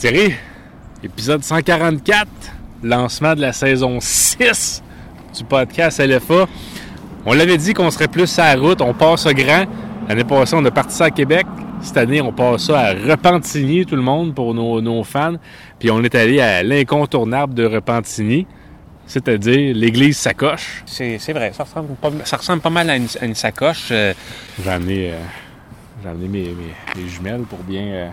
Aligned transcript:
Thierry, 0.00 0.34
épisode 1.04 1.42
144, 1.44 2.26
lancement 2.82 3.34
de 3.34 3.42
la 3.42 3.52
saison 3.52 3.98
6 4.00 4.82
du 5.36 5.44
podcast 5.44 6.00
LFA. 6.00 6.46
On 7.26 7.34
l'avait 7.34 7.58
dit 7.58 7.74
qu'on 7.74 7.90
serait 7.90 8.08
plus 8.08 8.38
à 8.38 8.54
la 8.56 8.60
route, 8.60 8.80
on 8.80 8.94
passe 8.94 9.26
au 9.26 9.32
grand. 9.34 9.66
L'année 10.08 10.24
passée, 10.24 10.56
on 10.56 10.64
a 10.64 10.70
parti 10.70 10.96
ça 10.96 11.04
à 11.06 11.10
Québec. 11.10 11.44
Cette 11.82 11.98
année, 11.98 12.22
on 12.22 12.32
passe 12.32 12.64
ça 12.64 12.78
à 12.80 12.92
Repentigny, 12.94 13.84
tout 13.84 13.96
le 13.96 14.00
monde, 14.02 14.34
pour 14.34 14.54
nos, 14.54 14.80
nos 14.80 15.04
fans. 15.04 15.34
Puis 15.78 15.90
on 15.90 16.02
est 16.02 16.14
allé 16.14 16.40
à 16.40 16.62
l'incontournable 16.62 17.52
de 17.52 17.66
Repentigny, 17.66 18.46
c'est-à-dire 19.06 19.74
l'église 19.76 20.16
Sacoche. 20.16 20.82
C'est 20.86 21.18
c'est 21.18 21.34
vrai, 21.34 21.52
ça 21.54 21.64
ressemble, 21.64 21.94
pas, 21.96 22.10
ça 22.24 22.38
ressemble 22.38 22.62
pas 22.62 22.70
mal 22.70 22.88
à 22.88 22.96
une, 22.96 23.06
à 23.20 23.26
une 23.26 23.34
sacoche. 23.34 23.88
euh, 23.90 24.14
J'ai 24.64 24.70
amené, 24.70 25.10
euh, 25.10 25.18
j'ai 26.02 26.08
amené 26.08 26.28
mes, 26.28 26.48
mes- 26.54 27.02
mes 27.02 27.08
jumelles 27.08 27.42
pour 27.42 27.58
bien, 27.60 27.82
euh, 27.82 28.08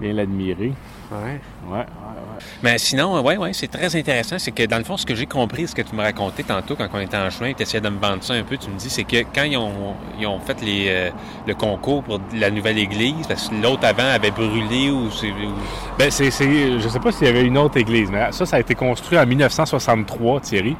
bien 0.00 0.12
l'admirer. 0.12 0.72
ouais. 1.12 1.40
Ouais, 1.68 1.76
ouais, 1.78 1.78
ouais. 1.80 2.38
Mais 2.62 2.78
sinon, 2.78 3.20
oui, 3.26 3.36
ouais, 3.36 3.52
c'est 3.52 3.66
très 3.68 3.94
intéressant. 3.96 4.38
C'est 4.38 4.52
que 4.52 4.62
dans 4.64 4.78
le 4.78 4.84
fond, 4.84 4.96
ce 4.96 5.04
que 5.04 5.14
j'ai 5.14 5.26
compris, 5.26 5.66
ce 5.68 5.74
que 5.74 5.82
tu 5.82 5.94
me 5.94 6.02
racontais 6.02 6.42
tantôt 6.44 6.76
quand 6.76 6.88
on 6.92 7.00
était 7.00 7.16
en 7.16 7.28
chemin, 7.30 7.52
tu 7.52 7.62
essayais 7.62 7.80
de 7.80 7.88
me 7.88 7.98
vendre 7.98 8.22
ça 8.22 8.32
un 8.34 8.42
peu, 8.42 8.56
tu 8.56 8.70
me 8.70 8.78
dis, 8.78 8.88
c'est 8.90 9.04
que 9.04 9.18
quand 9.34 9.42
ils 9.42 9.56
ont, 9.56 9.94
ils 10.18 10.26
ont 10.26 10.38
fait 10.40 10.60
les, 10.62 10.86
euh, 10.88 11.10
le 11.46 11.54
concours 11.54 12.02
pour 12.04 12.20
la 12.34 12.50
nouvelle 12.50 12.78
église, 12.78 13.26
parce 13.26 13.48
que 13.48 13.54
l'autre 13.56 13.84
avant 13.86 14.08
avait 14.14 14.30
brûlé 14.30 14.90
ou 14.90 15.10
c'est. 15.10 15.28
ou- 15.30 15.52
Ben, 15.98 16.10
c'est, 16.10 16.30
c'est- 16.30 16.78
je 16.78 16.88
sais 16.88 17.00
pas 17.00 17.12
s'il 17.12 17.26
y 17.26 17.30
avait 17.30 17.44
une 17.44 17.58
autre 17.58 17.76
église, 17.76 18.10
mais 18.10 18.30
ça, 18.32 18.46
ça 18.46 18.56
a 18.56 18.60
été 18.60 18.74
construit 18.74 19.18
en 19.18 19.26
1963, 19.26 20.40
Thierry, 20.40 20.76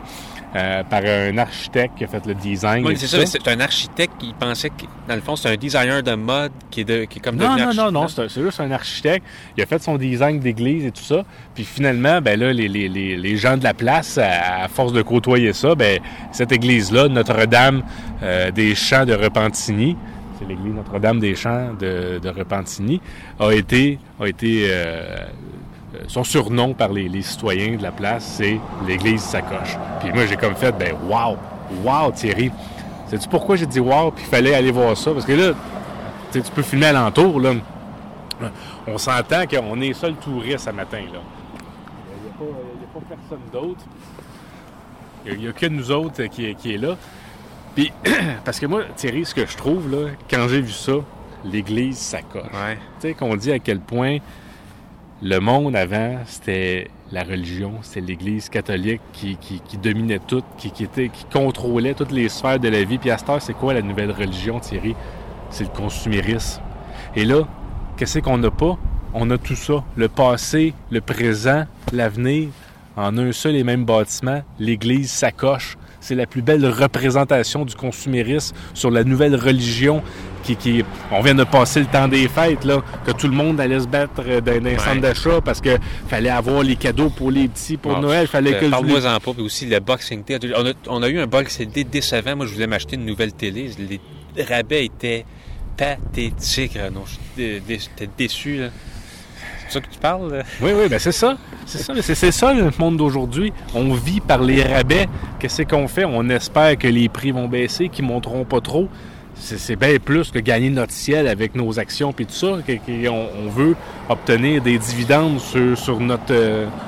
euh, 0.57 0.83
par 0.84 1.02
un 1.05 1.37
architecte 1.38 1.98
qui 1.98 2.05
a 2.05 2.07
fait 2.07 2.25
le 2.27 2.34
design. 2.34 2.87
Oui, 2.87 2.95
c'est 2.97 3.06
ça, 3.06 3.25
c'est 3.27 3.47
un 3.48 3.61
architecte 3.61 4.12
qui 4.19 4.33
pensait 4.39 4.70
que, 4.70 4.84
dans 5.06 5.15
le 5.15 5.20
fond, 5.20 5.37
c'est 5.37 5.51
un 5.51 5.56
designer 5.56 6.02
de 6.02 6.15
mode 6.15 6.52
qui 6.70 6.80
est, 6.80 6.84
de, 6.84 7.05
qui 7.05 7.19
est 7.19 7.23
comme 7.23 7.37
Non, 7.37 7.56
non, 7.56 7.73
non, 7.75 7.84
archi- 7.84 7.93
non, 7.93 8.29
c'est, 8.29 8.43
juste 8.43 8.61
un 8.61 8.70
architecte. 8.70 9.27
Il 9.56 9.62
a 9.62 9.66
fait 9.66 9.83
son 9.83 9.97
design 9.97 10.41
d'église 10.41 10.87
et 10.87 10.91
tout 10.91 11.03
ça. 11.03 11.25
Puis 11.55 11.65
finalement, 11.65 12.20
ben 12.20 12.39
là, 12.41 12.53
les, 12.53 12.69
les, 12.69 12.89
les, 12.89 13.16
les 13.16 13.37
gens 13.37 13.56
de 13.56 13.65
la 13.65 13.75
place, 13.75 14.17
à, 14.19 14.62
à 14.64 14.69
force 14.69 14.92
de 14.92 15.03
côtoyer 15.03 15.53
ça, 15.53 15.75
ben 15.75 16.00
cette 16.33 16.53
église-là, 16.53 17.09
Notre-Dame 17.09 17.83
euh, 18.22 18.50
des 18.50 18.75
Champs 18.75 19.05
de 19.05 19.15
Repentigny, 19.15 19.97
c'est 20.39 20.47
l'église 20.48 20.72
Notre-Dame 20.72 21.20
des 21.20 21.34
Champs 21.34 21.75
de, 21.78 22.20
de 22.22 22.28
Repentigny, 22.28 23.00
a 23.39 23.50
été, 23.53 23.98
a 24.20 24.27
été 24.27 24.67
euh, 24.70 25.17
son 26.06 26.24
surnom 26.24 26.74
par 26.74 26.91
les, 26.92 27.08
les 27.08 27.22
citoyens 27.22 27.77
de 27.77 27.82
la 27.82 27.91
place, 27.92 28.24
c'est 28.38 28.58
l'église 28.86 29.22
Sacoche. 29.22 29.77
Puis 30.00 30.12
moi, 30.12 30.27
j'ai 30.27 30.36
comme 30.36 30.54
fait, 30.54 30.72
ben 30.72 30.94
wow, 31.08 31.36
wow, 31.84 32.10
Thierry. 32.12 32.50
Sais-tu 33.08 33.28
pourquoi 33.28 33.56
j'ai 33.56 33.66
dit 33.66 33.80
wow, 33.80 34.10
puis 34.10 34.24
il 34.26 34.30
fallait 34.30 34.54
aller 34.54 34.70
voir 34.70 34.96
ça? 34.96 35.12
Parce 35.12 35.24
que 35.24 35.32
là, 35.32 35.52
tu 36.32 36.41
peux 36.54 36.62
filmer 36.62 36.86
alentour, 36.86 37.41
là. 37.41 37.54
On 38.86 38.98
s'entend 38.98 39.44
qu'on 39.46 39.80
est 39.80 39.92
seul 39.94 40.14
touriste 40.14 40.66
ce 40.66 40.70
matin, 40.70 41.00
là. 41.12 41.19
Il 42.10 42.24
n'y 42.24 42.30
a, 42.30 42.88
pas- 42.94 42.98
a 42.98 43.16
personne 43.16 43.41
d'autre. 43.52 43.80
Il 45.26 45.38
n'y 45.38 45.48
a, 45.48 45.52
que 45.52 45.66
nous 45.66 45.91
autres 45.91 46.22
qui, 46.24 46.46
est- 46.46 46.54
qui 46.54 46.74
est 46.74 46.78
là. 46.78 46.96
Puis, 47.74 47.92
parce 48.44 48.60
que 48.60 48.66
moi, 48.66 48.82
Thierry, 48.96 49.24
ce 49.24 49.34
que 49.34 49.44
je 49.46 49.56
trouve, 49.56 49.91
là, 49.91 50.10
quand 50.30 50.46
j'ai 50.48 50.60
vu 50.60 50.70
ça, 50.72 50.92
l'église, 51.44 51.98
ça 51.98 52.22
coche. 52.22 52.42
Ouais. 52.52 52.76
Tu 53.00 53.08
sais, 53.08 53.14
qu'on 53.14 53.34
dit 53.36 53.52
à 53.52 53.58
quel 53.58 53.80
point 53.80 54.19
le 55.22 55.41
monde 55.41 55.74
avant, 55.74 56.19
c'était 56.27 56.88
la 57.11 57.24
religion, 57.24 57.74
c'était 57.83 58.00
l'Église 58.00 58.48
catholique 58.48 59.00
qui, 59.12 59.36
dominait 59.83 60.20
tout, 60.20 60.42
qui, 60.56 60.70
qui 60.70 60.84
était, 60.84 61.08
qui 61.08 61.25
contrôlait 61.25 61.94
toutes 61.94 62.12
les 62.12 62.28
sphères 62.28 62.60
de 62.60 62.69
la 62.69 62.84
vie. 62.84 62.98
Puis 62.98 63.10
à 63.10 63.19
cette 63.19 63.28
heure, 63.28 63.42
c'est 63.42 63.55
quoi 63.55 63.75
la 63.75 63.83
nouvelle 63.83 64.12
religion, 64.12 64.60
Thierry? 64.60 64.94
C'est 65.50 65.64
le 65.64 65.70
consumérisme. 65.70 66.62
Et 67.16 67.25
là, 67.25 67.48
qu'est-ce 67.97 68.20
qu'on 68.20 68.38
n'a 68.38 68.50
pas? 68.50 68.78
On 69.14 69.30
a 69.30 69.38
tout 69.38 69.56
ça. 69.56 69.83
Le 69.97 70.08
passé, 70.08 70.75
le 70.91 71.00
présent, 71.00 71.64
l'avenir, 71.92 72.48
en 72.97 73.16
un 73.16 73.32
seul 73.32 73.56
et 73.56 73.64
même 73.64 73.84
bâtiment. 73.84 74.42
L'Église 74.58 75.10
s'accroche. 75.10 75.77
C'est 76.00 76.14
la 76.14 76.27
plus 76.27 76.42
belle 76.42 76.64
représentation 76.66 77.64
du 77.64 77.74
consumérisme 77.74 78.54
sur 78.75 78.91
la 78.91 79.03
nouvelle 79.04 79.34
religion 79.34 80.03
qui, 80.44 80.54
qui- 80.56 80.84
on 81.10 81.20
vient 81.20 81.34
de 81.34 81.44
passer 81.44 81.81
le 81.81 81.86
temps 81.86 82.06
des 82.09 82.28
fêtes, 82.28 82.64
là, 82.64 82.82
que 83.04 83.10
tout 83.10 83.26
le 83.26 83.34
monde 83.34 83.60
allait 83.60 83.81
se 83.81 83.88
battre 83.88 84.22
euh, 84.26 84.41
dans 84.41 84.53
un 84.66 84.78
centre 84.78 85.00
d'achat 85.00 85.41
parce 85.44 85.60
que 85.60 85.76
fallait 86.06 86.28
avoir 86.31 86.62
les 86.62 86.76
cadeaux 86.76 87.10
pour 87.10 87.31
les 87.32 87.48
petits 87.48 87.76
pour 87.76 87.94
Bon, 87.94 88.00
Noël. 88.03 88.26
Fallait 88.28 88.54
euh, 88.54 88.60
que 88.60 88.66
Parle-moi-en 88.70 89.19
pas, 89.20 89.32
puis 89.34 89.42
aussi 89.42 89.66
le 89.66 89.81
Boxing 89.81 90.22
Day. 90.25 90.38
On 90.56 90.66
a, 90.66 90.72
on 90.87 91.03
a 91.03 91.08
eu 91.08 91.19
un 91.19 91.26
Boxing 91.26 91.70
Day 91.70 91.84
décevant. 91.84 92.37
Moi, 92.37 92.47
je 92.47 92.53
voulais 92.54 92.66
m'acheter 92.69 92.94
une 92.97 93.04
nouvelle 93.04 93.32
télé. 93.32 93.70
Les 94.37 94.44
rabais 94.44 94.84
étaient 94.87 95.25
pathétiques, 95.76 96.75
Renaud. 96.82 97.04
J'étais 97.37 97.60
dé- 97.60 97.78
j'étais 97.78 98.10
déçu, 98.16 98.58
là. 98.58 98.69
C'est 99.69 99.75
ça 99.75 99.81
que 99.81 99.93
tu 99.93 99.99
parles? 99.99 100.45
Oui, 100.62 100.71
oui, 100.75 100.89
ben 100.89 100.99
c'est 100.99 101.12
ça. 101.12 101.37
C'est 101.67 102.33
ça, 102.33 102.55
le 102.55 102.71
monde 102.79 102.97
d'aujourd'hui. 102.97 103.53
On 103.75 103.93
vit 103.93 104.21
par 104.21 104.41
les 104.41 104.62
rabais. 104.62 105.06
Qu'est-ce 105.39 105.62
qu'on 105.62 105.87
fait? 105.89 106.06
On 106.06 106.29
espère 106.31 106.79
que 106.79 106.89
les 106.89 107.11
prix 107.11 107.33
vont 107.33 107.49
baisser, 107.49 107.91
qu'ils 107.91 108.06
ne 108.06 108.11
monteront 108.11 108.45
pas 108.45 108.62
trop. 108.62 108.89
C'est, 109.34 109.77
bien 109.77 109.99
plus 110.05 110.31
que 110.31 110.39
gagner 110.39 110.71
notre 110.71 110.93
ciel 110.93 111.29
avec 111.29 111.55
nos 111.55 111.79
actions 111.79 112.12
puis 112.12 112.27
tout 112.27 112.34
ça. 112.34 112.56
on, 112.56 113.49
veut 113.51 113.77
obtenir 114.09 114.61
des 114.62 114.79
dividendes 114.79 115.39
euh, 115.55 115.77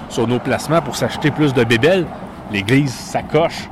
sur 0.08 0.26
nos 0.26 0.38
placements 0.40 0.82
pour 0.82 0.96
s'acheter 0.96 1.30
plus 1.30 1.52
de 1.52 1.62
bébelles. 1.62 2.06
L'Église, 2.50 2.92
ça 2.92 3.22
coche. 3.22 3.68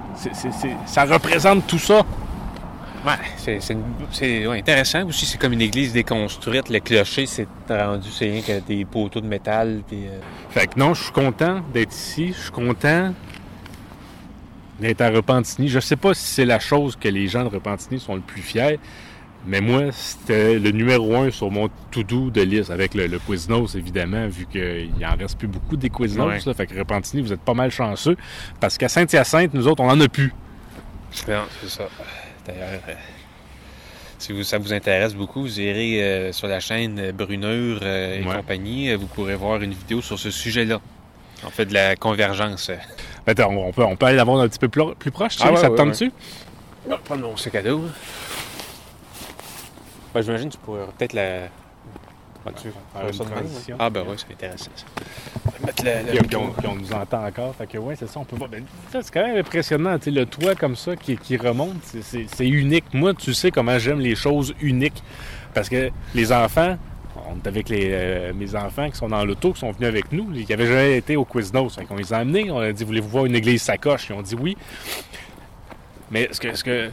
Ça 0.87 1.05
représente 1.05 1.67
tout 1.67 1.79
ça. 1.79 2.03
Ouais, 3.07 3.13
c'est, 3.37 3.61
c'est, 3.61 3.73
une- 3.75 3.83
c'est 4.11 4.47
ouais, 4.47 4.59
intéressant 4.59 5.07
aussi. 5.07 5.25
C'est 5.25 5.39
comme 5.39 5.53
une 5.53 5.61
église 5.61 5.93
déconstruite. 5.93 6.69
Le 6.69 6.81
clocher, 6.81 7.27
c'est 7.27 7.47
rendu, 7.69 8.09
c'est 8.11 8.31
rien 8.31 8.43
que 8.43 8.61
des 8.67 8.85
poteaux 8.85 9.21
de 9.21 9.27
métal. 9.27 9.83
Puis, 9.87 10.07
euh, 10.07 10.19
Fait 10.51 10.67
que 10.67 10.79
non, 10.79 10.95
je 10.95 11.05
suis 11.05 11.13
content 11.13 11.61
d'être 11.73 11.93
ici. 11.95 12.29
Je 12.37 12.41
suis 12.43 12.51
content 12.51 13.13
d'être 14.81 15.01
à 15.01 15.11
Repentigny. 15.11 15.69
Je 15.69 15.81
sais 15.81 15.97
pas 15.97 16.15
si 16.15 16.25
c'est 16.27 16.45
la 16.45 16.59
chose 16.59 16.97
que 16.97 17.09
les 17.09 17.29
gens 17.29 17.45
de 17.45 17.49
Repentigny 17.49 17.99
sont 18.01 18.15
le 18.15 18.21
plus 18.21 18.43
fiers, 18.43 18.79
mais 19.47 19.61
moi, 19.61 19.91
c'était 19.93 20.59
le 20.59 20.71
numéro 20.71 21.17
un 21.17 21.31
sur 21.31 21.51
mon 21.51 21.69
to-do 21.91 22.31
de 22.31 22.43
liste, 22.43 22.71
avec 22.71 22.95
le, 22.95 23.07
le 23.07 23.19
Quiznos, 23.19 23.75
évidemment, 23.77 24.27
vu 24.29 24.47
qu'il 24.47 24.91
en 25.05 25.17
reste 25.17 25.39
plus 25.39 25.49
beaucoup 25.49 25.77
des 25.77 25.89
Quiznos. 25.91 26.27
Ouais. 26.27 26.39
là. 26.45 26.55
fait 26.55 26.67
que 26.67 26.79
Repentigny, 26.79 27.23
vous 27.23 27.33
êtes 27.33 27.41
pas 27.41 27.55
mal 27.55 27.71
chanceux, 27.71 28.17
parce 28.61 28.77
qu'à 28.77 28.89
Saint-Hyacinthe, 28.89 29.55
nous 29.55 29.67
autres, 29.69 29.83
on 29.83 29.89
en 29.91 30.01
a 30.01 30.09
plus. 30.09 30.33
Non, 31.29 31.43
c'est 31.63 31.71
ça. 31.71 31.89
D'ailleurs, 32.49 32.81
euh, 32.89 32.95
si 34.19 34.33
vous- 34.33 34.43
ça 34.43 34.59
vous 34.59 34.73
intéresse 34.73 35.15
beaucoup, 35.15 35.43
vous 35.43 35.61
irez 35.61 36.03
euh, 36.03 36.33
sur 36.33 36.49
la 36.49 36.61
chaîne 36.61 36.99
euh, 36.99 37.13
Bruneur 37.13 37.83
et 37.83 38.23
Ouais. 38.25 38.37
compagnie. 38.37 38.91
Euh, 38.91 38.97
Vous 38.97 39.07
pourrez 39.07 39.37
voir 39.37 39.63
une 39.63 39.73
vidéo 39.75 40.01
sur 40.03 40.19
ce 40.19 40.31
sujet-là. 40.31 40.81
On 41.47 41.51
fait 41.51 41.67
de 41.67 41.75
la 41.75 41.95
convergence. 41.95 42.71
euh. 42.71 42.77
Attends, 43.27 43.51
on 43.53 43.71
peut, 43.73 43.85
on 43.85 43.95
peut 43.97 44.07
aller 44.07 44.17
la 44.17 44.25
voir 44.25 44.41
un 44.41 44.49
petit 44.49 44.59
peu 44.59 44.69
plus, 44.69 44.95
plus 44.99 45.11
proche, 45.13 45.37
tu 45.37 45.43
Ah 45.45 45.51
ouais, 45.53 45.57
ça 45.57 45.67
te 45.69 45.73
ouais, 45.73 45.77
tente-tu? 45.77 46.11
Prendre 47.05 47.23
mon 47.29 47.37
sac 47.37 47.55
à 47.55 47.63
dos. 47.63 47.83
Ben, 50.15 50.23
J'imagine 50.23 50.49
que 50.49 50.55
tu 50.55 50.59
pourrais 50.61 50.87
peut-être 50.97 51.13
la. 51.13 51.49
Ah, 52.47 52.51
Faire 52.57 53.37
hein? 53.37 53.77
Ah, 53.79 53.91
ben 53.91 54.05
oui, 54.09 54.15
c'est 54.17 54.33
intéressant 54.33 54.71
ça. 54.75 54.85
On 55.47 55.51
va 55.51 55.67
mettre 55.67 55.85
le, 55.85 55.91
le 55.91 55.97
Puis, 56.05 56.19
puis 56.19 56.37
micro. 56.37 56.43
on, 56.45 56.51
puis 56.61 56.67
on 56.69 56.75
nous 56.77 56.93
entend 56.93 57.27
encore. 57.27 57.55
Fait 57.55 57.67
que 57.67 57.79
ouais, 57.79 57.95
c'est 57.97 58.09
ça, 58.09 58.21
on 58.21 58.25
peut 58.25 58.37
voir. 58.37 58.49
Ben, 58.49 58.65
ça, 58.93 59.01
c'est 59.03 59.13
quand 59.13 59.27
même 59.27 59.37
impressionnant, 59.39 59.99
tu 59.99 60.05
sais, 60.05 60.11
le 60.13 60.25
toit 60.25 60.55
comme 60.55 60.77
ça 60.77 60.97
qui, 60.97 61.17
qui 61.17 61.37
remonte, 61.37 61.77
c'est- 61.85 62.47
unique. 62.47 62.85
Moi, 62.95 63.13
tu 63.15 63.35
sais 63.35 63.51
comment 63.51 63.79
j'aime 63.79 64.01
les 64.01 64.15
choses 64.15 64.55
uniques. 64.63 65.03
Parce 65.53 65.69
que 65.69 65.91
les 66.15 66.33
enfants, 66.33 66.79
on 67.29 67.37
est 67.37 67.47
avec 67.49 67.69
les, 67.69 67.89
euh, 67.91 68.33
mes 68.35 68.55
enfants 68.55 68.89
qui 68.89 68.97
sont 68.97 69.09
dans 69.09 69.25
l'auto, 69.25 69.53
qui 69.53 69.61
sont 69.61 69.73
venus 69.73 69.89
avec 69.89 70.13
nous, 70.13 70.31
qui 70.33 70.53
avaient 70.53 70.67
jamais 70.67 70.97
été 70.97 71.17
au 71.17 71.25
Quiznos. 71.25 71.75
Fait 71.75 71.85
qu'on 71.85 71.97
les 71.97 72.13
a 72.13 72.19
amenés, 72.19 72.51
on 72.51 72.59
a 72.61 72.73
dit, 72.73 72.85
voulez-vous 72.85 73.09
voir 73.09 73.27
une 73.27 73.35
église 73.35 73.63
sacoche? 73.63 74.09
Ils 74.09 74.15
ont 74.15 74.23
dit 74.23 74.37
oui. 74.37 74.57
Mais 76.11 76.29
ce 76.33 76.41
que, 76.41 76.55
ce 76.55 76.65
que, 76.65 76.91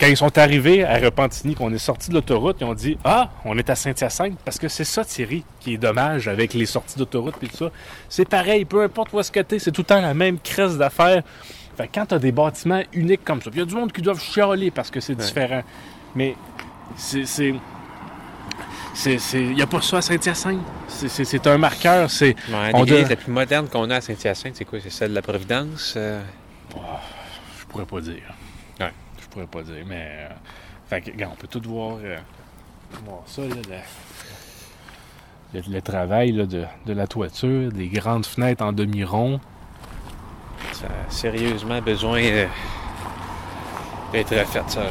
quand 0.00 0.06
ils 0.06 0.16
sont 0.16 0.36
arrivés 0.38 0.82
à 0.84 0.96
Repentigny, 0.98 1.54
qu'on 1.54 1.72
est 1.72 1.78
sorti 1.78 2.08
de 2.08 2.14
l'autoroute, 2.14 2.56
ils 2.60 2.64
ont 2.64 2.74
dit 2.74 2.96
Ah, 3.04 3.30
on 3.44 3.56
est 3.58 3.68
à 3.68 3.74
Saint-Hyacinthe. 3.74 4.38
Parce 4.44 4.58
que 4.58 4.68
c'est 4.68 4.84
ça, 4.84 5.04
Thierry, 5.04 5.44
qui 5.60 5.74
est 5.74 5.78
dommage 5.78 6.26
avec 6.26 6.54
les 6.54 6.66
sorties 6.66 6.98
d'autoroute 6.98 7.34
et 7.42 7.46
tout 7.48 7.56
ça. 7.56 7.70
C'est 8.08 8.28
pareil, 8.28 8.64
peu 8.64 8.82
importe 8.82 9.12
où 9.12 9.20
est-ce 9.20 9.30
que 9.30 9.40
t'es, 9.40 9.58
c'est 9.58 9.70
tout 9.72 9.82
le 9.82 9.86
temps 9.86 10.00
la 10.00 10.14
même 10.14 10.38
crise 10.38 10.78
d'affaires. 10.78 11.22
Fait 11.76 11.86
que 11.86 11.92
quand 11.94 12.06
t'as 12.06 12.18
des 12.18 12.32
bâtiments 12.32 12.82
uniques 12.92 13.24
comme 13.24 13.40
ça, 13.42 13.50
il 13.52 13.58
y 13.58 13.62
a 13.62 13.64
du 13.64 13.74
monde 13.74 13.92
qui 13.92 14.02
doivent 14.02 14.20
chialer 14.20 14.70
parce 14.70 14.90
que 14.90 15.00
c'est 15.00 15.14
Ouais. 15.18 15.24
différent. 15.24 15.62
Mais 16.14 16.34
c'est. 16.96 17.24
c'est 17.24 17.54
il 19.34 19.54
n'y 19.54 19.62
a 19.62 19.66
pas 19.66 19.80
ça 19.80 19.98
à 19.98 20.02
Saint-Hyacinthe. 20.02 20.58
C'est- 20.88 21.08
C'est 21.08 21.24
c'est 21.24 21.46
un 21.46 21.56
marqueur. 21.58 22.10
C'est 22.10 22.34
Ouais, 22.48 22.70
on 22.74 22.84
doit- 22.84 23.02
la 23.02 23.16
plus 23.16 23.32
moderne 23.32 23.68
qu'on 23.68 23.88
a 23.90 23.96
à 23.96 24.00
Saint-Hyacinthe, 24.00 24.56
c'est 24.56 24.64
quoi? 24.64 24.78
C'est 24.82 24.90
celle 24.90 25.10
de 25.10 25.14
la 25.14 25.22
Providence? 25.22 25.94
euh, 25.96 26.20
Je 27.60 27.64
pourrais 27.66 27.84
pas 27.86 28.00
dire. 28.00 28.22
Pourrais 29.30 29.46
pas 29.46 29.62
dire, 29.62 29.84
mais. 29.86 30.08
euh, 30.08 30.28
fait 30.88 31.00
que, 31.02 31.10
regarde, 31.12 31.32
on 31.34 31.36
peut 31.40 31.46
tout 31.48 31.62
voir, 31.68 31.98
euh, 32.02 32.18
voir 33.04 33.20
ça, 33.26 33.42
là, 33.42 33.54
le, 35.54 35.60
le- 35.60 35.72
le 35.72 35.82
travail 35.82 36.32
là, 36.32 36.46
de, 36.46 36.64
de 36.86 36.92
la 36.92 37.06
toiture, 37.06 37.70
des 37.72 37.88
grandes 37.88 38.26
fenêtres 38.26 38.64
en 38.64 38.72
demi-rond. 38.72 39.40
Ça 40.72 40.86
a 40.86 41.10
sérieusement 41.10 41.80
besoin 41.80 42.22
euh, 42.22 42.46
d'être 44.12 44.34
refait, 44.36 44.62
ça. 44.66 44.82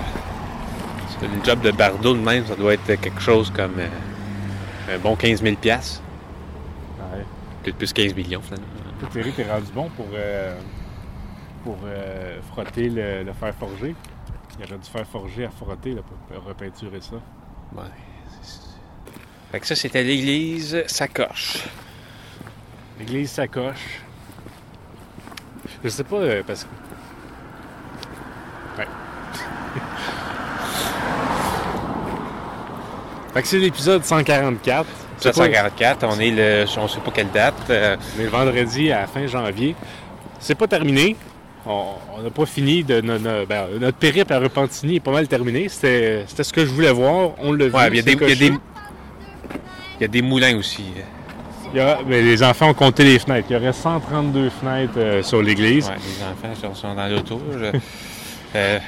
C'est 1.20 1.26
une 1.26 1.44
job 1.44 1.60
de 1.62 1.72
bardeau 1.72 2.14
de 2.14 2.20
même, 2.22 2.46
ça 2.46 2.56
doit 2.56 2.74
être 2.76 2.86
quelque 2.86 3.20
chose 3.20 3.52
comme 3.52 3.74
euh, 3.80 4.96
un 4.96 5.00
bon 5.00 5.16
15 5.18 5.42
000 5.44 5.56
piastres. 5.58 6.02
Ouais. 7.14 7.24
Peut-être 7.64 7.78
plus 7.78 7.92
15 7.92 8.14
millions, 8.16 8.42
finalement. 8.42 8.68
Thierry, 9.12 9.32
t'es 9.34 9.50
rendu 9.50 9.72
bon 9.74 9.90
pour, 9.96 10.08
euh, 10.14 10.58
pour 11.64 11.78
frotter 12.52 12.90
le, 12.90 13.24
le 13.24 13.34
fer 13.34 13.54
forgé. 13.60 13.96
Il 14.58 14.66
aurait 14.66 14.78
dû 14.78 14.90
faire 14.90 15.06
forger 15.08 15.46
à 15.46 15.50
frotter 15.52 15.94
là, 15.94 16.02
pour 16.02 16.18
repeinturer 16.46 17.00
ça. 17.02 17.16
Ouais. 17.76 17.84
c'est- 18.42 18.60
Fait 19.52 19.60
que 19.60 19.68
ça, 19.68 19.76
c'était 19.76 20.04
l'église 20.04 20.84
Sacoche. 20.88 21.64
L'église 23.00 23.32
sacoche. 23.32 24.02
Je 25.84 25.90
sais 25.90 26.04
pas, 26.04 26.18
euh, 26.18 26.44
parce 26.46 26.66
que. 26.66 26.70
Ouais. 28.82 28.88
fait 33.34 33.42
que 33.42 33.48
c'est 33.48 33.60
l'épisode 33.60 34.04
144. 34.04 34.86
C'est 35.18 35.30
pas- 35.30 35.34
744, 35.46 36.04
on 36.08 36.20
est 36.20 36.32
le. 36.32 36.66
On 36.78 36.88
sait 36.88 37.00
pas 37.02 37.12
quelle 37.12 37.32
date. 37.32 37.56
euh, 37.70 37.96
On 38.18 38.22
est 38.22 38.24
le 38.24 38.30
vendredi 38.30 38.92
à 38.92 39.02
la 39.02 39.08
fin 39.08 39.26
janvier. 39.28 39.76
C'est 40.40 40.56
pas 40.56 40.68
terminé. 40.68 41.16
On 41.72 42.24
n'a 42.24 42.30
pas 42.32 42.46
fini 42.48 42.84
de 42.84 43.00
no- 43.02 43.20
no- 43.20 43.46
ben, 43.48 43.68
notre 43.80 43.98
périple 43.98 44.34
à 44.34 44.40
Repentigny 44.40 44.96
est 44.96 45.00
pas 45.00 45.12
mal 45.12 45.28
terminé. 45.28 45.70
C'était 45.70 46.26
ce 46.28 46.52
que 46.52 46.66
je 46.66 46.72
voulais 46.72 46.92
voir. 46.92 47.32
On 47.38 47.52
vu. 47.68 47.74
Ouais, 47.76 47.88
il 47.90 47.94
y 47.94 47.98
y 47.98 48.00
a 48.00 48.02
des- 48.02 48.16
coché. 48.16 48.52
Il 50.00 50.02
y 50.02 50.06
a 50.06 50.08
des 50.08 50.22
moulins 50.22 50.58
aussi. 50.58 50.84
Il 51.72 51.78
y 51.78 51.80
a- 51.80 52.00
ben, 52.04 52.26
les 52.26 52.42
enfants 52.42 52.70
ont 52.70 52.74
compté 52.74 53.04
les 53.04 53.20
fenêtres. 53.20 53.48
Il 53.50 53.54
y 53.54 53.56
aurait 53.58 53.74
132 53.74 54.50
fenêtres 54.50 54.94
euh, 54.98 55.22
sur 55.22 55.42
l'église. 55.44 55.88
Ouais, 55.90 55.96
les 55.96 56.50
enfants 56.52 56.74
sont 56.74 56.96
dans 56.96 57.08
l'auto. 57.08 57.40
euh, 58.56 58.80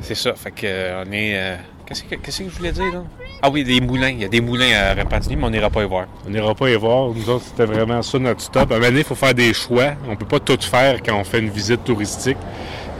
c'est 0.00 0.14
ça. 0.14 0.32
Fait 0.34 0.50
que 0.50 0.62
euh, 0.64 1.04
on 1.06 1.12
est. 1.12 1.58
Qu'est-ce 1.90 2.38
que, 2.44 2.48
je 2.48 2.56
voulais 2.56 2.70
dire, 2.70 2.92
là? 2.92 3.02
Ah 3.42 3.50
oui, 3.50 3.64
des 3.64 3.80
moulins. 3.80 4.10
Il 4.10 4.20
y 4.20 4.24
a 4.24 4.28
des 4.28 4.40
moulins 4.40 4.70
à 4.72 4.94
Repentigny, 4.94 5.34
mais 5.34 5.44
on 5.44 5.50
n'ira 5.50 5.70
pas 5.70 5.82
y 5.82 5.86
voir. 5.88 6.06
On 6.24 6.30
n'ira 6.30 6.54
pas 6.54 6.70
y 6.70 6.76
voir. 6.76 7.08
Nous 7.12 7.28
autres, 7.28 7.46
c'était 7.46 7.64
vraiment 7.64 8.00
ça 8.02 8.18
notre 8.20 8.40
stop. 8.42 8.70
À 8.70 8.74
un 8.74 8.78
moment 8.78 8.86
donné, 8.90 9.00
il 9.00 9.04
faut 9.04 9.16
faire 9.16 9.34
des 9.34 9.52
choix. 9.52 9.94
On 10.08 10.14
peut 10.14 10.24
pas 10.26 10.38
tout 10.38 10.56
faire 10.60 11.02
quand 11.02 11.16
on 11.18 11.24
fait 11.24 11.40
une 11.40 11.48
visite 11.50 11.82
touristique. 11.82 12.36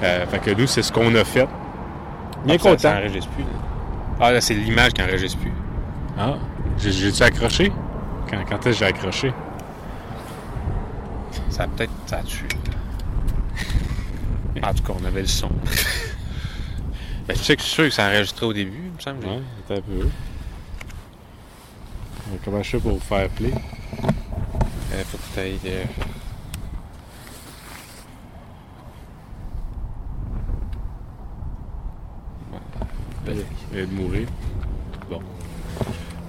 Euh, 0.03 0.27
fait 0.27 0.39
que 0.41 0.51
nous, 0.51 0.67
c'est 0.67 0.83
ce 0.83 0.91
qu'on 0.91 1.15
a 1.15 1.25
fait. 1.25 1.47
Bien 2.45 2.57
Ah, 2.57 2.59
content. 2.59 2.79
Ça 2.79 2.97
plus. 3.01 3.11
là. 3.45 3.49
Ah, 4.19 4.33
là, 4.33 4.41
c'est 4.41 4.55
l'image 4.55 4.93
qui 4.93 5.03
enregistre 5.03 5.39
plus. 5.39 5.53
Ah, 6.19 6.35
j'ai- 6.79 6.91
j'ai-tu 6.91 7.23
accroché? 7.23 7.71
Quand, 8.29 8.39
quand 8.49 8.57
est-ce 8.57 8.65
que 8.65 8.73
j'ai 8.73 8.85
accroché? 8.87 9.33
Ça 11.49 11.63
a 11.65 11.67
peut-être. 11.69 11.93
Ça 12.07 12.17
a 12.17 12.23
tué. 12.23 12.49
En 14.63 14.75
tout 14.75 14.83
cas, 14.83 14.93
on 15.01 15.05
avait 15.07 15.21
le 15.21 15.27
son. 15.29 15.49
ben, 17.31 17.37
je 17.37 17.43
sais 17.44 17.55
que 17.55 17.62
je 17.62 17.67
suis 17.67 17.75
sûr 17.75 17.85
que 17.85 17.91
ça 17.91 18.09
enregistrait 18.09 18.47
au 18.47 18.53
début, 18.53 18.87
il 18.87 18.91
me 18.93 18.99
semble. 18.99 19.25
Ouais, 19.25 19.41
attends 19.65 19.77
un 19.77 19.81
peu. 19.82 20.00
Euh, 20.00 20.09
Comment 22.44 22.61
je 22.61 22.71
fais 22.71 22.79
pour 22.81 22.94
vous 22.94 22.99
faire 23.00 23.29
play? 23.31 23.53
Euh, 23.53 25.05
faut 25.05 25.17
que 25.17 25.23
tu 25.35 25.38
ailles. 25.38 25.61
euh, 25.67 25.85
Il 33.29 33.44
vient 33.76 33.87
de 33.87 33.93
mourir. 33.93 34.26
Bon. 35.09 35.21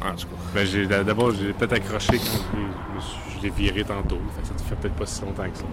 En 0.05 0.15
tout 0.15 0.27
cas. 0.27 0.35
Ben, 0.53 0.65
j'ai, 0.67 0.85
d'abord, 0.85 1.31
j'ai 1.31 1.51
peut-être 1.53 1.73
accroché 1.73 2.17
quand 2.17 2.59
je 3.35 3.41
l'ai, 3.41 3.49
je 3.49 3.53
viré 3.55 3.83
tantôt. 3.83 4.19
Fait 4.35 4.41
que 4.43 4.47
ça 4.49 4.53
te 4.53 4.61
fait 4.61 4.75
peut-être 4.75 4.95
pas 4.95 5.05
si 5.07 5.21
longtemps 5.21 5.49
que 5.49 5.57
ça. 5.57 5.63
Ça 5.63 5.67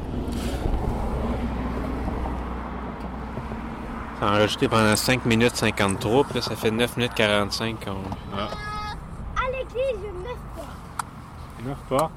a 4.04 4.07
enregistré 4.20 4.69
pendant 4.69 4.97
5 4.97 5.25
minutes 5.26 5.56
53, 5.56 6.25
puis 6.25 6.35
là, 6.35 6.43
ça 6.43 6.56
fait 6.56 6.70
9 6.70 6.97
minutes 6.97 7.15
45 7.15 7.85
qu'on. 7.85 7.97
Ah, 8.37 8.49
À 9.37 9.50
l'église, 9.50 9.97
pas. 11.88 12.11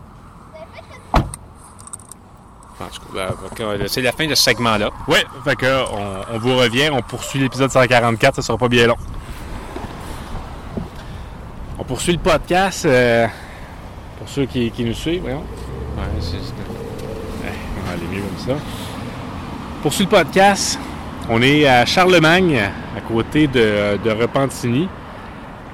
En 2.80 2.86
tout 2.88 3.14
cas, 3.14 3.28
ben, 3.30 3.50
fait 3.50 3.84
que, 3.84 3.88
c'est 3.88 4.02
la 4.02 4.12
fin 4.12 4.26
de 4.26 4.34
ce 4.34 4.44
segment-là. 4.44 4.90
Ouais, 5.08 5.24
fait 5.44 5.56
que 5.56 5.86
on, 5.92 6.36
on 6.36 6.40
vous 6.40 6.58
revient, 6.58 6.90
on 6.92 7.02
poursuit 7.02 7.40
l'épisode 7.40 7.70
144, 7.70 8.36
ça 8.36 8.42
sera 8.42 8.58
pas 8.58 8.68
bien 8.68 8.88
long. 8.88 8.98
On 11.78 11.84
poursuit 11.84 12.14
le 12.14 12.20
podcast 12.20 12.86
euh, 12.86 13.28
pour 14.18 14.30
ceux 14.30 14.46
qui, 14.46 14.72
qui 14.72 14.84
nous 14.84 14.94
suivent, 14.94 15.22
voyons. 15.22 15.40
Ouais, 15.98 16.04
c'est. 16.20 16.38
On 16.38 17.88
va 17.88 17.94
aller 17.94 18.08
mieux 18.12 18.22
comme 18.22 18.56
ça. 18.56 18.64
Poursuit 19.82 20.06
le 20.06 20.10
podcast. 20.10 20.80
On 21.34 21.42
est 21.42 21.66
à 21.66 21.86
Charlemagne, 21.86 22.60
à 22.60 23.00
côté 23.00 23.48
de, 23.48 23.98
de 24.04 24.12
Repentigny. 24.12 24.90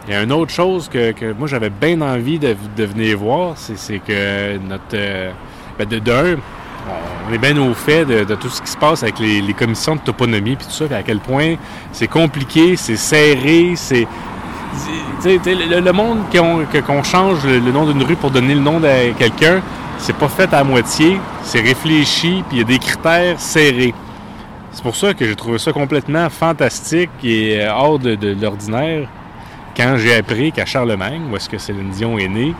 Il 0.08 0.14
y 0.14 0.16
a 0.16 0.22
une 0.22 0.32
autre 0.32 0.52
chose 0.52 0.88
que, 0.88 1.34
moi 1.34 1.48
j'avais 1.48 1.72
bien 1.72 2.00
envie 2.02 2.38
de, 2.38 2.56
venir 2.78 3.18
voir, 3.18 3.54
c'est, 3.56 3.98
que 3.98 4.60
notre. 4.60 4.84
euh, 4.94 5.32
ben 5.80 5.88
de 5.88 5.98
d'un, 5.98 6.36
on 7.28 7.34
est 7.34 7.40
bien 7.40 7.58
au 7.58 7.74
fait 7.74 8.06
de, 8.06 8.36
tout 8.36 8.50
ce 8.50 8.62
qui 8.62 8.70
se 8.70 8.78
passe 8.78 9.02
avec 9.02 9.18
les, 9.18 9.54
commissions 9.56 9.96
de 9.96 10.02
toponymie 10.02 10.58
puis 10.58 10.68
tout 10.68 10.74
ça, 10.74 10.96
à 10.96 11.02
quel 11.02 11.18
point 11.18 11.56
c'est 11.92 12.08
compliqué, 12.08 12.76
c'est 12.76 12.96
serré, 12.96 13.74
c'est. 13.76 14.08
le, 15.26 15.92
monde 15.92 16.20
qu'on 16.86 17.02
change 17.02 17.44
le, 17.48 17.58
le 17.58 17.72
nom 17.72 17.92
d'une 17.92 18.04
rue 18.04 18.16
pour 18.16 18.30
donner 18.30 18.54
le 18.54 18.62
nom 18.62 18.80
de 18.80 19.12
quelqu'un, 19.18 19.64
c'est 19.98 20.16
pas 20.16 20.28
fait 20.28 20.54
à 20.54 20.64
moitié, 20.64 21.20
c'est 21.42 21.62
réfléchi, 21.62 22.44
puis 22.48 22.58
il 22.58 22.60
y 22.60 22.62
a 22.62 22.64
des 22.64 22.78
critères 22.78 23.40
serrés. 23.40 23.96
C'est 24.78 24.84
pour 24.84 24.96
ça 24.96 25.16
que 25.16 25.26
j'ai 25.26 25.36
trouvé 25.36 25.58
ça 25.58 25.74
complètement 25.74 26.30
fantastique 26.30 27.10
et 27.24 27.60
euh, 27.62 27.72
hors 27.74 27.98
de, 27.98 28.14
de 28.14 28.38
l'ordinaire 28.40 29.08
quand 29.76 29.98
j'ai 29.98 30.16
appris 30.16 30.52
qu'à 30.52 30.66
Charlemagne, 30.68 31.22
où 31.32 31.36
est-ce 31.36 31.50
que 31.50 31.58
Céline 31.58 31.90
Dion 31.90 32.20
est 32.20 32.28
née, 32.28 32.54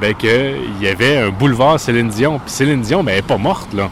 ben 0.00 0.14
qu'il 0.14 0.54
y 0.80 0.86
avait 0.86 1.18
un 1.18 1.30
boulevard 1.30 1.80
Céline 1.80 2.08
Dion. 2.08 2.38
Puis 2.38 2.50
Céline 2.52 2.82
Dion, 2.82 3.02
ben 3.02 3.12
elle 3.14 3.18
est 3.18 3.22
pas 3.22 3.36
morte, 3.36 3.72
là. 3.74 3.90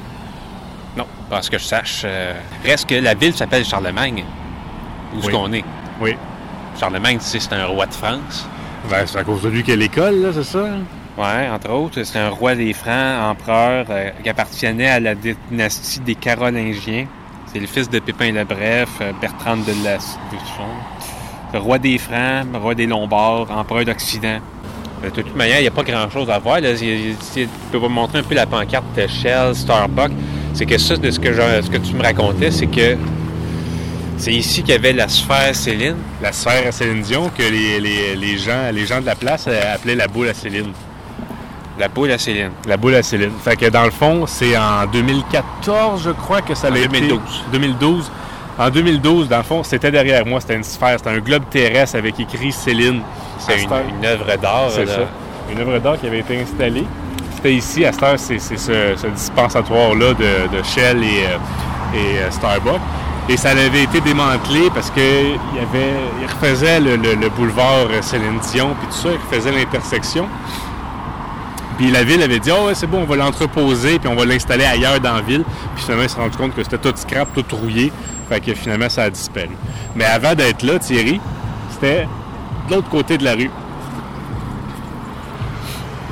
Non, 0.97 1.05
parce 1.29 1.51
que 1.51 1.59
je 1.59 1.65
sache. 1.65 2.03
euh, 2.05 2.35
reste 2.65 2.89
que 2.89 2.95
la 2.95 3.15
ville 3.15 3.35
s'appelle 3.35 3.65
Charlemagne. 3.65 4.23
Où 5.13 5.19
est-ce 5.19 5.27
Oui. 5.27 5.33
qu'on 5.33 5.53
est? 5.53 5.65
Oui. 6.01 6.15
Charlemagne, 6.79 7.19
tu 7.19 7.25
sais, 7.25 7.41
c'est 7.41 7.55
un 7.55 7.67
roi 7.67 7.87
de 7.87 7.95
France. 7.95 8.47
Ben, 8.89 9.05
c'est 9.05 9.19
à 9.19 9.25
cause 9.25 9.43
de 9.43 9.49
lui 9.49 9.65
qu'elle 9.65 9.81
l'école, 9.81 10.21
là, 10.23 10.29
c'est 10.33 10.45
ça? 10.45 10.65
Ouais, 11.19 11.49
entre 11.53 11.71
autres, 11.73 12.05
c'est 12.05 12.19
un 12.21 12.29
roi 12.29 12.55
des 12.55 12.73
Francs, 12.73 13.21
empereur, 13.21 13.87
euh, 13.91 14.11
qui 14.23 14.29
appartenait 14.29 14.91
à 14.91 15.01
la 15.01 15.15
dynastie 15.17 15.99
des 16.01 16.15
Carolingiens. 16.15 17.07
C'est 17.55 17.61
le 17.61 17.67
fils 17.69 17.89
de 17.89 18.01
Pépin 18.01 18.33
le 18.33 18.45
Bref, 18.45 18.89
euh, 19.01 19.13
Bertrand 19.21 19.57
de 19.59 19.73
la 19.85 19.99
Le 21.53 21.59
roi 21.61 21.79
des 21.79 21.99
Francs, 21.99 22.47
roi 22.55 22.75
des 22.75 22.87
Lombards, 22.87 23.47
empereur 23.51 23.85
d'Occident. 23.85 24.39
De 25.05 25.11
toute 25.11 25.37
manière, 25.37 25.59
il 25.59 25.63
n'y 25.63 25.69
a 25.69 25.71
pas 25.71 25.85
grand-chose 25.85 26.29
à 26.31 26.39
voir. 26.41 26.61
Là. 26.61 26.71
Tu 26.75 27.49
peux 27.71 27.79
vous 27.79 27.89
montrer 27.89 28.19
un 28.19 28.23
peu 28.23 28.35
la 28.35 28.47
pancarte 28.47 28.87
de 28.97 29.07
Shell, 29.07 29.55
Starbucks. 29.55 30.13
C'est 30.55 30.67
que 30.67 30.79
ça, 30.79 30.97
de 30.97 31.11
ce 31.11 31.21
que, 31.21 31.33
je- 31.33 31.63
ce 31.63 31.71
que 31.71 31.77
tu 31.77 31.95
me 31.95 32.03
racontais, 32.03 32.51
c'est 32.51 32.67
que 32.67 32.97
c'est 34.17 34.33
ici 34.33 34.63
qu'il 34.63 34.71
y 34.73 34.77
avait 34.77 34.93
la 34.93 35.09
sphère 35.09 35.55
Céline. 35.55 35.97
La 36.23 36.33
sphère 36.33 36.67
à 36.67 36.73
Céline 36.73 37.03
Dion 37.03 37.31
que 37.37 37.43
les, 37.43 37.79
les- 37.81 38.17
les 38.17 38.39
gens, 38.39 38.71
les 38.73 38.87
gens 38.87 39.01
de 39.01 39.07
la 39.07 39.15
place 39.15 39.45
euh, 39.47 39.75
appelaient 39.75 39.95
la 39.97 40.09
boule 40.09 40.29
à 40.29 40.35
Céline. 40.35 40.73
La 41.79 41.89
boule 41.89 42.11
à 42.13 42.19
Céline. 42.19 42.51
La 42.67 42.77
boule 42.77 42.95
à 42.95 43.03
Céline. 43.03 43.33
Fait 43.43 43.57
que 43.57 43.67
dans 43.69 43.85
le 43.85 43.91
fond, 43.91 44.27
c'est 44.27 44.57
en 44.57 44.87
2014, 44.93 46.03
je 46.05 46.11
crois, 46.11 46.41
que 46.43 46.55
ça 46.55 46.71
l'a 46.71 46.79
été. 46.79 46.89
2012. 46.89 47.21
2012. 47.53 48.11
En 48.57 48.71
2012, 48.71 49.29
dans 49.29 49.39
le 49.39 49.43
fond, 49.43 49.63
c'était 49.65 49.91
derrière 49.91 50.25
moi, 50.25 50.41
c'était 50.41 50.55
une 50.55 50.63
sphère, 50.63 50.97
c'était 50.99 51.11
un 51.11 51.19
globe 51.19 51.43
terrestre 51.51 51.97
avec 51.99 52.21
écrit 52.21 52.53
Céline. 52.53 53.01
C'est 53.39 53.61
une, 53.65 54.05
œuvre 54.07 54.37
d'art. 54.41 54.69
C'est 54.71 54.87
ça. 54.87 55.01
Une 55.51 55.59
œuvre 55.61 55.79
d'art 55.81 55.99
qui 56.01 56.07
avait 56.07 56.21
été 56.21 56.41
installée. 56.41 56.85
C'était 57.35 57.55
ici, 57.55 57.85
à 57.85 57.93
cette 57.93 58.03
heure, 58.05 58.19
c'est 58.19 58.39
ce, 58.39 58.57
ce 58.57 59.07
dispensatoire-là 59.09 60.15
de, 60.15 60.57
de 60.57 60.63
Shell 60.63 61.03
et, 61.03 61.25
euh, 61.27 61.37
et 61.97 62.19
euh, 62.21 62.31
Starbucks. 62.31 62.81
Et 63.29 63.37
ça 63.37 63.51
avait 63.51 63.83
été 63.83 64.01
démantelé 64.01 64.71
parce 64.73 64.91
que 64.91 65.01
il 65.01 65.57
y 65.57 65.59
avait, 65.59 65.93
il 66.23 66.27
refaisait 66.27 66.79
le, 66.79 66.97
le- 66.97 67.15
le 67.15 67.29
boulevard 67.31 67.89
Céline 68.03 68.39
Dion, 68.53 68.75
puis 68.79 68.87
tout 68.89 68.95
ça, 68.97 69.09
il 69.13 69.19
refaisait 69.19 69.51
l'intersection. 69.51 70.29
Puis 71.77 71.91
la 71.91 72.05
ville 72.05 72.23
avait 72.23 72.39
dit, 72.39 72.51
oh 72.53 72.67
ouais, 72.67 72.75
c'est 72.75 72.87
bon, 72.87 73.03
on 73.03 73.05
va 73.05 73.17
l'entreposer, 73.17 73.99
puis 73.99 74.09
on 74.09 74.15
va 74.15 74.25
l'installer 74.25 74.65
ailleurs 74.65 75.01
dans 75.01 75.15
la 75.15 75.23
ville. 75.23 75.45
Puis 75.75 75.85
finalement, 75.85 76.05
ils 76.05 76.09
se 76.09 76.15
sont 76.15 76.23
rendu 76.23 76.37
compte 76.37 76.55
que 76.55 76.63
c'était 76.63 76.79
tout 76.79 76.93
scrap, 76.97 77.29
tout 77.35 77.57
rouillé. 77.57 77.93
Fait 78.29 78.41
que 78.41 78.55
finalement, 78.55 78.89
ça 78.89 79.05
a 79.05 79.11
disparu. 79.11 79.51
Mais 79.97 80.05
avant 80.05 80.35
d'être 80.35 80.63
là, 80.63 80.79
Thierry, 80.79 81.21
c'était 81.71 82.07
de 82.69 82.75
l'autre 82.75 82.89
côté 82.89 83.19
de 83.19 83.25
la 83.25 83.33
rue. 83.33 83.51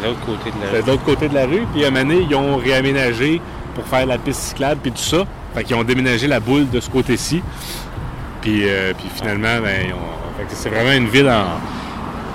De 0.00 0.06
l'autre 0.06 0.20
côté 0.26 0.50
de 0.50 0.60
la 0.60 0.66
C'était 0.66 0.82
de 0.82 0.86
l'autre 0.88 1.04
côté 1.04 1.28
de 1.28 1.34
la 1.34 1.46
rue. 1.46 1.66
Puis 1.72 1.84
à 1.84 1.88
un 1.88 1.90
moment 1.90 2.04
donné, 2.04 2.26
ils 2.28 2.34
ont 2.34 2.56
réaménagé 2.56 3.40
pour 3.74 3.86
faire 3.86 4.04
la 4.04 4.18
piste 4.18 4.40
cyclable 4.40 4.80
puis 4.82 4.92
tout 4.92 4.98
ça. 4.98 5.24
Fait 5.54 5.64
qu'ils 5.64 5.76
ont 5.76 5.84
déménagé 5.84 6.26
la 6.26 6.40
boule 6.40 6.68
de 6.70 6.80
ce 6.80 6.90
côté-ci. 6.90 7.42
Puis, 8.40 8.68
euh, 8.68 8.92
puis 8.98 9.08
finalement, 9.14 9.60
ben, 9.62 9.94
c'est 10.48 10.68
vraiment 10.68 10.92
une 10.92 11.08
ville 11.08 11.28
en, 11.28 11.60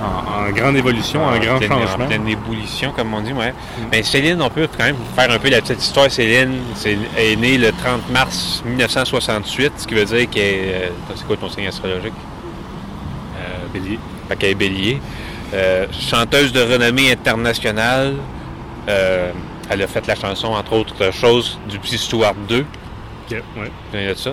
en- 0.02 0.48
en 0.48 0.52
grande 0.52 0.76
évolution, 0.78 1.24
en 1.26 1.38
grand 1.40 1.58
pleine, 1.58 1.70
changement. 1.72 2.04
En 2.06 2.08
pleine 2.08 2.28
ébullition, 2.28 2.92
comme 2.92 3.14
on 3.14 3.22
dit, 3.22 3.34
ouais. 3.34 3.54
Mais 3.92 4.04
Céline, 4.04 4.42
on 4.42 4.50
peut 4.50 4.68
quand 4.78 4.84
même 4.86 4.96
faire 5.16 5.32
un 5.32 5.40
peu 5.40 5.50
la 5.50 5.62
petite 5.62 5.82
histoire. 5.82 6.10
Céline 6.12 6.60
c'est- 6.76 6.98
est 7.18 7.36
née 7.36 7.58
le 7.58 7.72
30 7.72 8.08
mars 8.10 8.62
1968, 8.66 9.74
ce 9.78 9.88
qui 9.88 9.96
veut 9.96 10.06
dire 10.06 10.30
qu'elle 10.30 10.44
est... 10.44 10.74
euh, 10.74 10.90
C'est 11.16 11.26
quoi 11.26 11.38
ton 11.38 11.50
signe 11.50 11.68
astrologique? 11.68 12.14
Euh, 13.38 13.68
Bélier. 13.74 14.00
Fait 14.30 14.36
qu'elle 14.36 14.50
est 14.52 14.56
bélier. 14.56 15.02
Euh, 15.54 15.86
chanteuse 15.92 16.52
de 16.52 16.62
renommée 16.62 17.12
internationale. 17.12 18.16
Euh, 18.90 19.32
Elle 19.70 19.82
a 19.82 19.88
fait 19.88 20.08
la 20.08 20.16
chanson, 20.16 20.48
entre 20.48 20.72
autres 20.74 21.12
choses, 21.14 21.60
du 21.70 21.78
petit 21.78 21.98
Stuart 21.98 22.36
2. 22.48 22.62
OK, 23.30 23.38
ouais. 23.58 23.72
A 24.10 24.14
de 24.14 24.18
ça? 24.18 24.32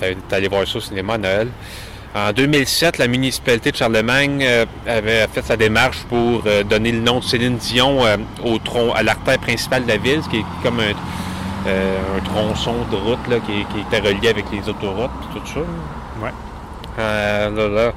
T'es 0.00 0.16
allé 0.32 0.48
voir 0.48 0.66
ça 0.66 0.78
au 0.78 0.80
cinéma 0.80 1.14
à 1.14 1.18
Noël. 1.18 1.48
En 2.16 2.32
2007, 2.32 2.96
la 2.96 3.08
municipalité 3.08 3.72
de 3.72 3.76
Charlemagne 3.76 4.42
euh, 4.42 4.64
avait 4.86 5.26
fait 5.26 5.44
sa 5.44 5.54
démarche 5.54 5.98
pour 6.08 6.44
euh, 6.46 6.62
donner 6.62 6.90
le 6.90 7.00
nom 7.00 7.18
de 7.18 7.24
Céline 7.24 7.58
Dion 7.58 8.06
euh, 8.06 8.16
au 8.42 8.56
tron, 8.58 8.94
à 8.94 9.02
l'artère 9.02 9.38
principale 9.38 9.82
de 9.82 9.88
la 9.88 9.98
ville, 9.98 10.22
ce 10.24 10.30
qui 10.30 10.38
est 10.38 10.44
comme 10.62 10.80
un, 10.80 10.92
un 11.66 12.20
tronçon 12.24 12.72
de 12.90 12.96
route 12.96 13.18
là, 13.28 13.36
qui, 13.40 13.66
qui 13.66 13.80
était 13.82 13.98
relié 13.98 14.28
avec 14.30 14.46
les 14.50 14.66
autoroutes 14.66 15.10
et 15.10 15.38
tout 15.38 15.46
ça. 15.46 15.60
Ouais. 16.22 16.30
Euh, 17.00 17.50
là, 17.50 17.68
là. 17.68 17.92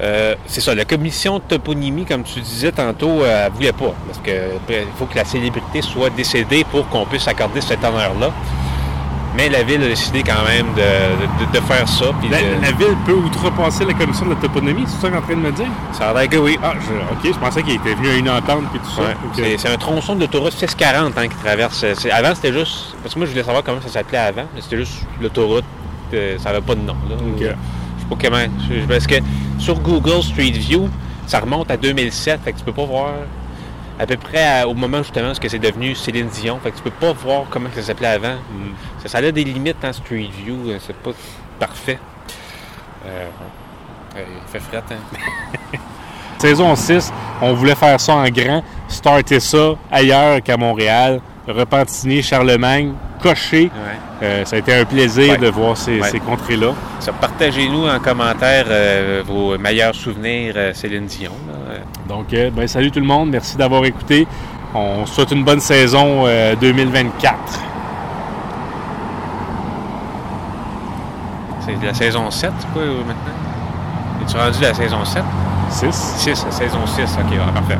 Euh, 0.00 0.34
c'est 0.46 0.62
ça, 0.62 0.74
la 0.74 0.86
commission 0.86 1.36
de 1.38 1.44
toponymie, 1.44 2.06
comme 2.06 2.22
tu 2.22 2.40
disais 2.40 2.72
tantôt, 2.72 3.26
elle 3.26 3.52
voulait 3.52 3.72
pas. 3.72 3.94
Parce 4.06 4.20
que 4.24 4.30
il 4.70 4.86
faut 4.96 5.04
que 5.04 5.16
la 5.16 5.26
célébrité 5.26 5.82
soit 5.82 6.08
décédée 6.08 6.64
pour 6.64 6.88
qu'on 6.88 7.04
puisse 7.04 7.28
accorder 7.28 7.60
cet 7.60 7.84
honneur-là. 7.84 8.32
Mais 9.36 9.48
la 9.48 9.62
ville 9.64 9.82
a 9.82 9.86
décidé 9.88 10.22
quand 10.22 10.44
même 10.46 10.66
de, 10.74 11.44
de- 11.46 11.58
de 11.58 11.64
faire 11.64 11.88
ça. 11.88 12.06
puis 12.20 12.28
La, 12.28 12.38
de- 12.40 12.62
la 12.62 12.70
ville 12.72 12.96
peut 13.04 13.14
outrepasser 13.14 13.84
la 13.84 13.92
commission 13.94 14.26
de 14.26 14.30
la 14.30 14.36
toponymie, 14.40 14.84
c'est 14.86 15.00
ça 15.00 15.08
que 15.08 15.14
tu 15.14 15.14
es 15.14 15.18
en 15.18 15.22
train 15.22 15.34
de 15.34 15.40
me 15.40 15.50
dire? 15.52 15.66
Ça 15.92 16.10
a 16.10 16.14
l'air 16.14 16.28
que 16.28 16.36
oui. 16.36 16.56
Ah, 16.62 16.74
je, 16.80 16.92
ok, 17.28 17.34
je 17.34 17.38
pensais 17.40 17.62
qu'il 17.62 17.74
était 17.74 17.94
venu 17.94 18.08
à 18.10 18.14
une 18.16 18.30
entente 18.30 18.64
puis 18.70 18.78
tout 18.80 18.90
ça. 18.90 19.02
Ouais, 19.02 19.56
c'est, 19.58 19.68
un 19.68 19.76
tronçon 19.76 20.14
d'autoroute 20.14 20.52
640 20.52 21.18
hein, 21.18 21.28
qui 21.28 21.36
traverse. 21.36 21.84
C'est- 21.96 22.10
avant, 22.12 22.34
c'était 22.34 22.52
juste. 22.52 22.94
Parce 23.02 23.14
que 23.14 23.18
moi, 23.18 23.26
je 23.26 23.32
voulais 23.32 23.44
savoir 23.44 23.64
comment 23.64 23.80
ça 23.80 23.88
s'appelait 23.88 24.18
avant. 24.18 24.44
C'était 24.60 24.76
juste 24.76 25.04
l'autoroute. 25.20 25.64
euh, 26.12 26.38
ça 26.38 26.50
n'avait 26.52 26.60
pas 26.64 26.76
de 26.76 26.80
nom. 26.82 26.96
Là. 27.08 27.16
Ok. 27.16 27.40
Je 27.40 27.44
sais 27.46 27.54
pas 28.08 28.16
comment. 28.22 28.86
Parce 28.88 29.06
que 29.08 29.16
sur 29.58 29.80
Google 29.80 30.22
Street 30.22 30.52
View, 30.52 30.88
ça 31.26 31.40
remonte 31.40 31.70
à 31.72 31.76
2007. 31.76 32.40
Fait 32.44 32.52
que 32.52 32.58
tu 32.58 32.64
peux 32.64 32.72
pas 32.72 32.84
voir 32.84 33.10
à 33.98 34.06
peu 34.06 34.16
près 34.16 34.44
à- 34.60 34.68
au 34.68 34.74
moment 34.74 34.98
justement 34.98 35.30
où 35.30 35.34
c'est 35.48 35.58
devenu 35.58 35.94
Céline 35.94 36.28
Dion. 36.28 36.58
Fait 36.62 36.70
que 36.70 36.76
tu 36.76 36.82
peux 36.82 36.90
pas 36.90 37.12
voir 37.12 37.44
comment 37.50 37.68
ça 37.74 37.82
s'appelait 37.82 38.08
avant. 38.08 38.34
Hmm. 38.34 38.72
Ça, 39.02 39.08
ça 39.08 39.18
a 39.18 39.30
des 39.30 39.44
limites 39.44 39.84
en 39.84 39.92
Street 39.92 40.28
View. 40.44 40.70
euh, 40.70 40.78
C'est 40.80 40.96
pas 40.96 41.10
parfait. 41.58 41.98
Euh, 43.06 43.26
euh, 44.16 44.20
il 44.46 44.50
fait 44.52 44.60
fret, 44.60 44.82
hein? 44.90 45.78
Saison 46.38 46.74
6, 46.76 47.12
on 47.40 47.54
voulait 47.54 47.74
faire 47.74 47.98
ça 48.00 48.14
en 48.16 48.28
grand, 48.28 48.62
starter 48.88 49.40
ça 49.40 49.74
ailleurs 49.90 50.42
qu'à 50.42 50.56
Montréal, 50.56 51.20
Repentigny, 51.48 52.22
Charlemagne, 52.22 52.92
cocher. 53.22 53.64
Ouais. 53.64 53.70
Euh, 54.22 54.44
ça 54.44 54.56
a 54.56 54.58
été 54.58 54.74
un 54.74 54.84
plaisir 54.84 55.32
Ouais. 55.32 55.38
de 55.38 55.48
voir 55.48 55.76
ces, 55.76 56.00
Ouais. 56.00 56.08
ces 56.10 56.20
contrées-là. 56.20 56.72
Partagez-nous 57.20 57.86
en 57.88 57.98
commentaire 58.00 58.66
euh, 58.68 59.22
vos 59.26 59.56
meilleurs 59.58 59.94
souvenirs 59.94 60.54
euh, 60.56 60.72
Céline 60.74 61.06
Dion. 61.06 61.32
là. 61.48 61.53
Euh, 62.04 62.08
Donc, 62.08 62.32
euh, 62.32 62.50
ben, 62.50 62.66
salut 62.66 62.90
tout 62.90 63.00
le 63.00 63.06
monde, 63.06 63.30
merci 63.30 63.56
d'avoir 63.56 63.84
écouté. 63.84 64.26
On 64.74 65.06
souhaite 65.06 65.30
une 65.30 65.44
bonne 65.44 65.60
saison 65.60 66.24
euh, 66.26 66.54
2024. 66.56 67.36
C'est 71.60 71.82
la 71.82 71.94
saison 71.94 72.30
7, 72.30 72.52
quoi, 72.72 72.82
euh, 72.82 72.98
maintenant? 72.98 73.32
Es-tu 74.22 74.36
rendu 74.36 74.64
à 74.64 74.68
la 74.68 74.74
saison 74.74 75.04
7? 75.04 75.22
6. 75.70 76.14
6, 76.18 76.44
la 76.44 76.50
saison 76.50 76.86
6. 76.86 77.00
OK, 77.20 77.38
parfait. 77.54 77.78